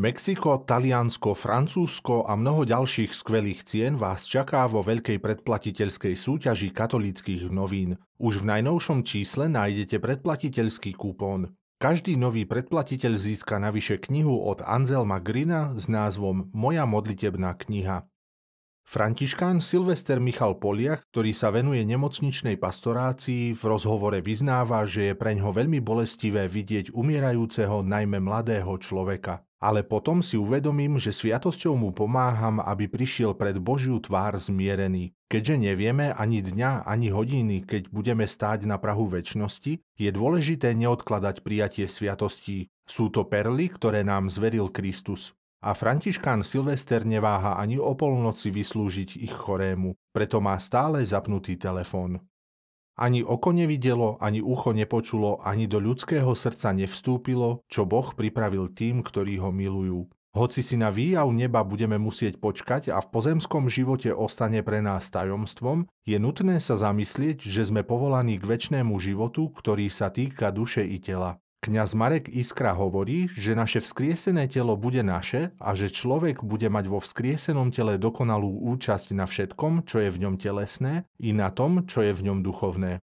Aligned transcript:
Mexiko, 0.00 0.64
Taliansko, 0.64 1.36
Francúzsko 1.36 2.24
a 2.24 2.32
mnoho 2.32 2.64
ďalších 2.64 3.12
skvelých 3.12 3.68
cien 3.68 4.00
vás 4.00 4.24
čaká 4.24 4.64
vo 4.64 4.80
veľkej 4.80 5.20
predplatiteľskej 5.20 6.16
súťaži 6.16 6.72
katolických 6.72 7.52
novín. 7.52 8.00
Už 8.16 8.40
v 8.40 8.48
najnovšom 8.48 9.04
čísle 9.04 9.52
nájdete 9.52 10.00
predplatiteľský 10.00 10.96
kupón. 10.96 11.52
Každý 11.76 12.16
nový 12.16 12.48
predplatiteľ 12.48 13.12
získa 13.12 13.60
navyše 13.60 14.00
knihu 14.00 14.40
od 14.40 14.64
Anselma 14.64 15.20
Grina 15.20 15.76
s 15.76 15.84
názvom 15.84 16.48
Moja 16.56 16.88
modlitebná 16.88 17.60
kniha. 17.60 18.08
Františkán 18.88 19.60
Silvester 19.60 20.16
Michal 20.16 20.56
Poliach, 20.56 21.04
ktorý 21.12 21.36
sa 21.36 21.52
venuje 21.52 21.84
nemocničnej 21.84 22.56
pastorácii, 22.56 23.52
v 23.52 23.62
rozhovore 23.68 24.24
vyznáva, 24.24 24.88
že 24.88 25.12
je 25.12 25.14
preňho 25.20 25.52
veľmi 25.52 25.84
bolestivé 25.84 26.48
vidieť 26.48 26.88
umierajúceho 26.96 27.84
najmä 27.84 28.16
mladého 28.16 28.72
človeka. 28.80 29.44
Ale 29.60 29.84
potom 29.84 30.24
si 30.24 30.40
uvedomím, 30.40 30.96
že 30.96 31.12
sviatosťou 31.12 31.76
mu 31.76 31.92
pomáham, 31.92 32.64
aby 32.64 32.88
prišiel 32.88 33.36
pred 33.36 33.60
Božiu 33.60 34.00
tvár 34.00 34.40
zmierený. 34.40 35.12
Keďže 35.28 35.60
nevieme 35.60 36.16
ani 36.16 36.40
dňa, 36.40 36.88
ani 36.88 37.12
hodiny, 37.12 37.68
keď 37.68 37.92
budeme 37.92 38.24
stáť 38.24 38.64
na 38.64 38.80
Prahu 38.80 39.12
väčšnosti, 39.12 39.84
je 40.00 40.10
dôležité 40.10 40.72
neodkladať 40.72 41.44
prijatie 41.44 41.84
sviatostí. 41.84 42.72
Sú 42.88 43.12
to 43.12 43.28
perly, 43.28 43.68
ktoré 43.68 44.00
nám 44.00 44.32
zveril 44.32 44.72
Kristus. 44.72 45.36
A 45.60 45.76
Františkán 45.76 46.40
Silvester 46.40 47.04
neváha 47.04 47.60
ani 47.60 47.76
o 47.76 47.92
polnoci 47.92 48.48
vyslúžiť 48.48 49.20
ich 49.20 49.34
chorému, 49.36 49.92
preto 50.08 50.40
má 50.40 50.56
stále 50.56 51.04
zapnutý 51.04 51.60
telefón. 51.60 52.24
Ani 53.00 53.24
oko 53.24 53.56
nevidelo, 53.56 54.20
ani 54.20 54.44
ucho 54.44 54.76
nepočulo, 54.76 55.40
ani 55.40 55.64
do 55.64 55.80
ľudského 55.80 56.36
srdca 56.36 56.76
nevstúpilo, 56.76 57.64
čo 57.64 57.88
Boh 57.88 58.12
pripravil 58.12 58.68
tým, 58.76 59.00
ktorí 59.00 59.40
ho 59.40 59.48
milujú. 59.48 60.12
Hoci 60.36 60.60
si 60.62 60.76
na 60.76 60.92
výjav 60.92 61.26
neba 61.32 61.64
budeme 61.66 61.98
musieť 61.98 62.38
počkať 62.38 62.94
a 62.94 63.02
v 63.02 63.10
pozemskom 63.10 63.66
živote 63.66 64.14
ostane 64.14 64.62
pre 64.62 64.78
nás 64.78 65.08
tajomstvom, 65.10 65.90
je 66.06 66.20
nutné 66.20 66.62
sa 66.62 66.76
zamyslieť, 66.78 67.42
že 67.48 67.66
sme 67.66 67.82
povolaní 67.82 68.38
k 68.38 68.46
väčšnému 68.46 68.94
životu, 69.00 69.48
ktorý 69.48 69.90
sa 69.90 70.12
týka 70.12 70.54
duše 70.54 70.84
i 70.86 71.02
tela. 71.02 71.42
Kňaz 71.60 71.92
Marek 71.92 72.32
Iskra 72.32 72.72
hovorí, 72.72 73.28
že 73.36 73.52
naše 73.52 73.84
vzkriesené 73.84 74.48
telo 74.48 74.80
bude 74.80 75.04
naše 75.04 75.52
a 75.60 75.76
že 75.76 75.92
človek 75.92 76.40
bude 76.40 76.72
mať 76.72 76.88
vo 76.88 77.04
vzkriesenom 77.04 77.68
tele 77.68 78.00
dokonalú 78.00 78.64
účasť 78.72 79.12
na 79.12 79.28
všetkom, 79.28 79.84
čo 79.84 80.00
je 80.00 80.08
v 80.08 80.20
ňom 80.24 80.40
telesné, 80.40 81.04
i 81.20 81.36
na 81.36 81.52
tom, 81.52 81.84
čo 81.84 82.00
je 82.00 82.16
v 82.16 82.32
ňom 82.32 82.40
duchovné. 82.40 83.04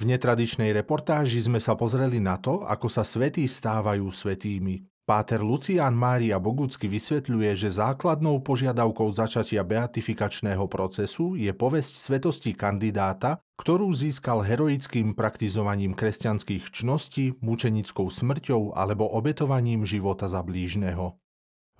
V 0.00 0.02
netradičnej 0.08 0.72
reportáži 0.72 1.44
sme 1.44 1.60
sa 1.60 1.76
pozreli 1.76 2.16
na 2.16 2.40
to, 2.40 2.64
ako 2.64 2.88
sa 2.88 3.04
svetí 3.04 3.44
stávajú 3.44 4.08
svetými. 4.08 4.88
Páter 5.02 5.42
Lucián 5.42 5.98
Mária 5.98 6.38
Bogucky 6.38 6.86
vysvetľuje, 6.86 7.58
že 7.58 7.74
základnou 7.74 8.38
požiadavkou 8.38 9.10
začatia 9.10 9.66
beatifikačného 9.66 10.62
procesu 10.70 11.34
je 11.34 11.50
povesť 11.50 11.98
svetosti 11.98 12.54
kandidáta, 12.54 13.42
ktorú 13.58 13.90
získal 13.90 14.46
heroickým 14.46 15.18
praktizovaním 15.18 15.98
kresťanských 15.98 16.70
čností, 16.70 17.34
mučenickou 17.42 18.06
smrťou 18.14 18.78
alebo 18.78 19.10
obetovaním 19.10 19.82
života 19.82 20.30
za 20.30 20.38
blížneho. 20.38 21.18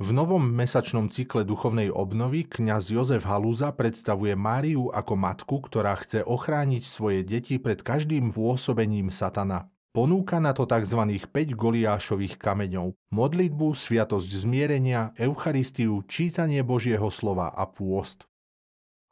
V 0.03 0.09
novom 0.11 0.43
mesačnom 0.43 1.07
cykle 1.07 1.47
duchovnej 1.47 1.95
obnovy 1.95 2.43
kňaz 2.51 2.91
Jozef 2.91 3.23
Halúza 3.23 3.71
predstavuje 3.71 4.35
Máriu 4.35 4.91
ako 4.91 5.15
matku, 5.15 5.63
ktorá 5.63 5.95
chce 5.95 6.27
ochrániť 6.27 6.83
svoje 6.83 7.23
deti 7.23 7.63
pred 7.63 7.87
každým 7.87 8.35
pôsobením 8.35 9.15
satana. 9.15 9.71
Ponúka 9.93 10.41
na 10.41 10.57
to 10.57 10.65
tzv. 10.65 11.05
5 11.05 11.53
goliášových 11.53 12.41
kameňov. 12.41 12.97
Modlitbu, 13.13 13.77
sviatosť 13.77 14.41
zmierenia, 14.41 15.13
Eucharistiu, 15.21 16.01
čítanie 16.09 16.65
Božieho 16.65 17.13
slova 17.13 17.53
a 17.53 17.69
pôst. 17.69 18.25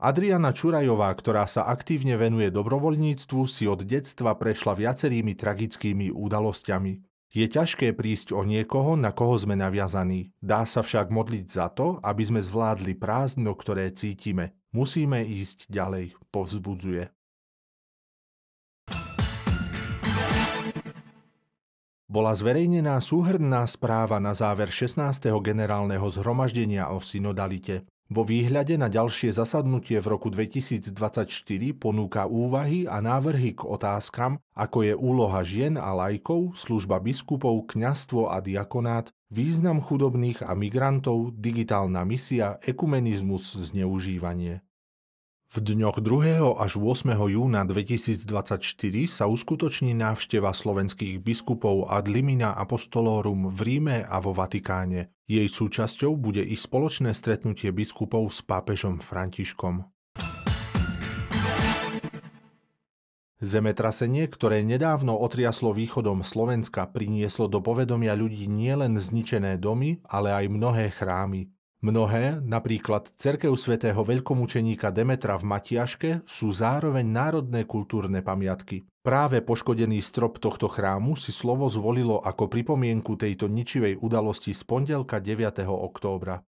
Adriana 0.01 0.57
Čurajová, 0.57 1.13
ktorá 1.13 1.45
sa 1.45 1.69
aktívne 1.69 2.17
venuje 2.17 2.49
dobrovoľníctvu, 2.49 3.41
si 3.45 3.69
od 3.69 3.85
detstva 3.85 4.33
prešla 4.41 4.73
viacerými 4.73 5.37
tragickými 5.37 6.09
udalosťami. 6.17 6.93
Je 7.29 7.45
ťažké 7.45 7.93
prísť 7.93 8.33
o 8.33 8.41
niekoho, 8.41 8.97
na 8.97 9.13
koho 9.13 9.37
sme 9.37 9.61
naviazaní. 9.61 10.33
Dá 10.41 10.65
sa 10.65 10.81
však 10.81 11.13
modliť 11.13 11.47
za 11.53 11.69
to, 11.69 12.01
aby 12.01 12.25
sme 12.25 12.41
zvládli 12.41 12.97
prázdno, 12.97 13.53
ktoré 13.53 13.93
cítime. 13.93 14.57
Musíme 14.73 15.21
ísť 15.29 15.69
ďalej, 15.69 16.17
povzbudzuje. 16.33 17.20
Bola 22.11 22.35
zverejnená 22.35 22.99
súhrnná 22.99 23.63
správa 23.71 24.19
na 24.19 24.35
záver 24.35 24.67
16. 24.67 25.31
generálneho 25.39 26.03
zhromaždenia 26.11 26.91
o 26.91 26.99
synodalite. 26.99 27.87
Vo 28.11 28.27
výhľade 28.27 28.75
na 28.75 28.91
ďalšie 28.91 29.31
zasadnutie 29.31 30.03
v 30.03 30.19
roku 30.19 30.35
2024 30.35 31.31
ponúka 31.79 32.27
úvahy 32.27 32.91
a 32.91 32.99
návrhy 32.99 33.55
k 33.55 33.63
otázkam, 33.63 34.43
ako 34.59 34.83
je 34.83 34.95
úloha 34.99 35.47
žien 35.47 35.79
a 35.79 35.95
lajkov, 35.95 36.59
služba 36.59 36.99
biskupov, 36.99 37.71
kňastvo 37.71 38.27
a 38.27 38.43
diakonát, 38.43 39.15
význam 39.31 39.79
chudobných 39.79 40.43
a 40.43 40.59
migrantov, 40.59 41.39
digitálna 41.39 42.03
misia, 42.03 42.59
ekumenizmus, 42.67 43.55
zneužívanie. 43.71 44.67
V 45.51 45.59
dňoch 45.59 45.99
2. 45.99 46.63
až 46.63 46.79
8. 46.79 47.11
júna 47.11 47.67
2024 47.67 48.63
sa 49.11 49.27
uskutoční 49.27 49.99
návšteva 49.99 50.55
slovenských 50.55 51.19
biskupov 51.19 51.91
ad 51.91 52.07
limina 52.07 52.55
apostolorum 52.55 53.51
v 53.51 53.59
Ríme 53.59 54.07
a 54.07 54.23
vo 54.23 54.31
Vatikáne. 54.31 55.11
Jej 55.27 55.51
súčasťou 55.51 56.15
bude 56.15 56.47
ich 56.47 56.63
spoločné 56.63 57.11
stretnutie 57.19 57.75
biskupov 57.75 58.31
s 58.31 58.47
pápežom 58.47 59.03
Františkom. 59.03 59.91
Zemetrasenie, 63.43 64.31
ktoré 64.31 64.63
nedávno 64.63 65.19
otriaslo 65.19 65.75
východom 65.75 66.23
Slovenska, 66.23 66.87
prinieslo 66.87 67.51
do 67.51 67.59
povedomia 67.59 68.15
ľudí 68.15 68.47
nielen 68.47 69.03
zničené 69.03 69.59
domy, 69.59 69.99
ale 70.07 70.31
aj 70.31 70.47
mnohé 70.47 70.95
chrámy. 70.95 71.51
Mnohé, 71.81 72.45
napríklad 72.45 73.09
cerkev 73.17 73.57
svätého 73.57 74.05
veľkomučeníka 74.05 74.93
Demetra 74.93 75.41
v 75.41 75.49
Matiaške, 75.49 76.11
sú 76.29 76.53
zároveň 76.53 77.09
národné 77.09 77.65
kultúrne 77.65 78.21
pamiatky. 78.21 78.85
Práve 79.01 79.41
poškodený 79.41 80.05
strop 80.05 80.37
tohto 80.45 80.69
chrámu 80.69 81.17
si 81.17 81.33
slovo 81.33 81.65
zvolilo 81.73 82.21
ako 82.21 82.53
pripomienku 82.53 83.17
tejto 83.17 83.49
ničivej 83.49 83.97
udalosti 83.97 84.53
z 84.53 84.61
pondelka 84.69 85.25
9. 85.25 85.65
októbra. 85.65 86.45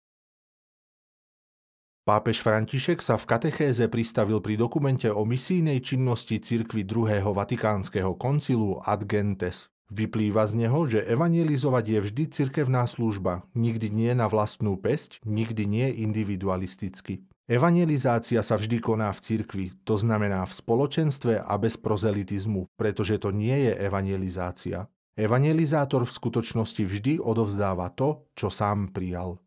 Pápež 2.08 2.40
František 2.40 3.04
sa 3.04 3.20
v 3.20 3.28
katechéze 3.28 3.92
pristavil 3.92 4.40
pri 4.40 4.56
dokumente 4.56 5.12
o 5.12 5.28
misijnej 5.28 5.84
činnosti 5.84 6.40
cirkvy 6.40 6.88
druhého 6.88 7.36
vatikánskeho 7.36 8.16
koncilu 8.16 8.80
Ad 8.80 9.04
Gentes. 9.04 9.68
Vyplýva 9.88 10.44
z 10.44 10.68
neho, 10.68 10.84
že 10.84 11.00
evangelizovať 11.00 11.86
je 11.88 12.00
vždy 12.04 12.24
cirkevná 12.28 12.84
služba, 12.84 13.48
nikdy 13.56 13.88
nie 13.88 14.12
na 14.12 14.28
vlastnú 14.28 14.76
pesť, 14.76 15.24
nikdy 15.24 15.64
nie 15.64 15.88
individualisticky. 16.04 17.24
Evangelizácia 17.48 18.44
sa 18.44 18.60
vždy 18.60 18.84
koná 18.84 19.08
v 19.16 19.24
cirkvi, 19.24 19.66
to 19.88 19.96
znamená 19.96 20.44
v 20.44 20.52
spoločenstve 20.52 21.40
a 21.40 21.54
bez 21.56 21.80
prozelitizmu, 21.80 22.68
pretože 22.76 23.16
to 23.24 23.32
nie 23.32 23.72
je 23.72 23.74
evangelizácia. 23.80 24.92
Evangelizátor 25.16 26.04
v 26.04 26.12
skutočnosti 26.12 26.84
vždy 26.84 27.24
odovzdáva 27.24 27.88
to, 27.96 28.28
čo 28.36 28.52
sám 28.52 28.92
prijal. 28.92 29.40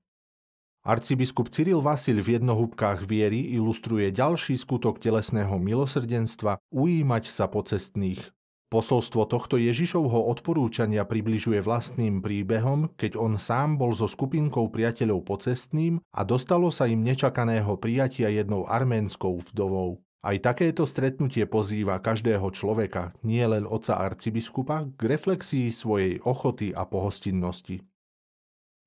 Arcibiskup 0.81 1.53
Cyril 1.53 1.85
Vasil 1.85 2.17
v 2.25 2.41
jednohúbkách 2.41 3.05
viery 3.05 3.53
ilustruje 3.53 4.09
ďalší 4.09 4.57
skutok 4.57 4.97
telesného 4.97 5.61
milosrdenstva 5.61 6.57
ujímať 6.73 7.29
sa 7.29 7.53
pocestných, 7.53 8.25
Posolstvo 8.71 9.27
tohto 9.27 9.59
Ježišovho 9.59 10.31
odporúčania 10.31 11.03
približuje 11.03 11.59
vlastným 11.59 12.23
príbehom, 12.23 12.95
keď 12.95 13.19
on 13.19 13.35
sám 13.35 13.75
bol 13.75 13.91
so 13.91 14.07
skupinkou 14.07 14.71
priateľov 14.71 15.27
pocestným 15.27 15.99
a 15.99 16.21
dostalo 16.23 16.71
sa 16.71 16.87
im 16.87 17.03
nečakaného 17.03 17.75
prijatia 17.83 18.31
jednou 18.31 18.71
arménskou 18.71 19.43
vdovou. 19.51 20.07
Aj 20.23 20.39
takéto 20.39 20.87
stretnutie 20.87 21.51
pozýva 21.51 21.99
každého 21.99 22.47
človeka, 22.55 23.11
nie 23.27 23.43
len 23.43 23.67
oca 23.67 23.99
arcibiskupa, 23.99 24.87
k 24.95 25.01
reflexii 25.03 25.75
svojej 25.75 26.23
ochoty 26.23 26.71
a 26.71 26.87
pohostinnosti. 26.87 27.83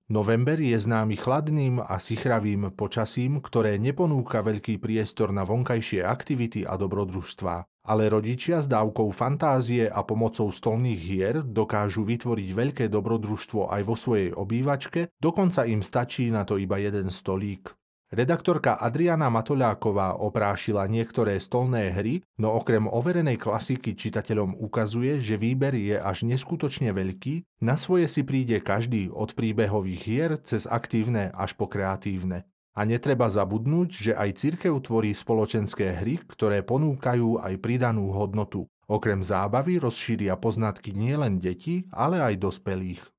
November 0.07 0.63
je 0.63 0.79
známy 0.79 1.19
chladným 1.19 1.83
a 1.83 1.99
sichravým 1.99 2.71
počasím, 2.71 3.43
ktoré 3.43 3.75
neponúka 3.75 4.39
veľký 4.39 4.79
priestor 4.79 5.35
na 5.35 5.43
vonkajšie 5.43 6.07
aktivity 6.07 6.63
a 6.63 6.79
dobrodružstvá. 6.79 7.67
Ale 7.83 8.07
rodičia 8.07 8.63
s 8.63 8.67
dávkou 8.71 9.11
fantázie 9.11 9.91
a 9.91 10.07
pomocou 10.07 10.47
stolných 10.55 11.01
hier 11.03 11.35
dokážu 11.43 12.07
vytvoriť 12.07 12.49
veľké 12.55 12.85
dobrodružstvo 12.87 13.67
aj 13.67 13.81
vo 13.83 13.99
svojej 13.99 14.31
obývačke, 14.31 15.11
dokonca 15.19 15.67
im 15.67 15.83
stačí 15.83 16.31
na 16.31 16.47
to 16.47 16.55
iba 16.55 16.79
jeden 16.79 17.11
stolík. 17.11 17.75
Redaktorka 18.13 18.77
Adriana 18.77 19.33
Matoľáková 19.33 20.21
oprášila 20.21 20.85
niektoré 20.85 21.41
stolné 21.41 21.89
hry, 21.89 22.21
no 22.37 22.53
okrem 22.53 22.85
overenej 22.85 23.41
klasiky 23.41 23.97
čitateľom 23.97 24.53
ukazuje, 24.61 25.17
že 25.17 25.41
výber 25.41 25.73
je 25.73 25.97
až 25.97 26.29
neskutočne 26.29 26.93
veľký, 26.93 27.41
na 27.65 27.73
svoje 27.73 28.05
si 28.05 28.21
príde 28.21 28.61
každý 28.61 29.09
od 29.09 29.33
príbehových 29.33 30.01
hier 30.05 30.31
cez 30.45 30.69
aktívne 30.69 31.33
až 31.33 31.57
po 31.57 31.65
kreatívne. 31.65 32.45
A 32.73 32.89
netreba 32.89 33.29
zabudnúť, 33.29 33.89
že 33.93 34.11
aj 34.17 34.41
cirkev 34.41 34.81
tvorí 34.81 35.13
spoločenské 35.13 35.93
hry, 36.01 36.17
ktoré 36.25 36.65
ponúkajú 36.65 37.37
aj 37.41 37.53
pridanú 37.61 38.09
hodnotu. 38.09 38.65
Okrem 38.89 39.21
zábavy 39.21 39.77
rozšíria 39.77 40.35
poznatky 40.35 40.91
nielen 40.91 41.37
detí, 41.37 41.85
ale 41.93 42.19
aj 42.19 42.41
dospelých. 42.41 43.13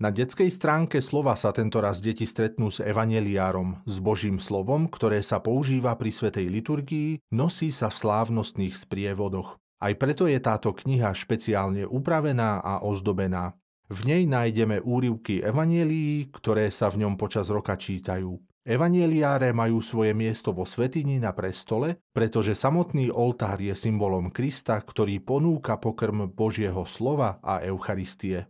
Na 0.00 0.08
detskej 0.08 0.48
stránke 0.48 1.04
slova 1.04 1.36
sa 1.36 1.52
tento 1.52 1.76
raz 1.76 2.00
deti 2.00 2.24
stretnú 2.24 2.72
s 2.72 2.80
evaneliárom, 2.80 3.84
s 3.84 4.00
Božím 4.00 4.40
slovom, 4.40 4.88
ktoré 4.88 5.20
sa 5.20 5.44
používa 5.44 5.92
pri 6.00 6.08
svetej 6.08 6.48
liturgii, 6.48 7.20
nosí 7.36 7.68
sa 7.68 7.92
v 7.92 8.00
slávnostných 8.00 8.80
sprievodoch. 8.80 9.60
Aj 9.76 9.92
preto 10.00 10.24
je 10.24 10.40
táto 10.40 10.72
kniha 10.72 11.12
špeciálne 11.12 11.84
upravená 11.84 12.64
a 12.64 12.80
ozdobená. 12.80 13.52
V 13.90 14.06
nej 14.06 14.22
nájdeme 14.22 14.78
úryvky 14.86 15.42
evanielií, 15.42 16.30
ktoré 16.30 16.70
sa 16.70 16.86
v 16.94 17.02
ňom 17.02 17.18
počas 17.18 17.50
roka 17.50 17.74
čítajú. 17.74 18.38
Evanieliáre 18.62 19.50
majú 19.50 19.82
svoje 19.82 20.14
miesto 20.14 20.54
vo 20.54 20.62
svetini 20.62 21.18
na 21.18 21.34
prestole, 21.34 21.98
pretože 22.14 22.54
samotný 22.54 23.10
oltár 23.10 23.58
je 23.58 23.74
symbolom 23.74 24.30
Krista, 24.30 24.78
ktorý 24.78 25.18
ponúka 25.18 25.74
pokrm 25.82 26.30
Božieho 26.30 26.86
slova 26.86 27.42
a 27.42 27.66
Eucharistie. 27.66 28.46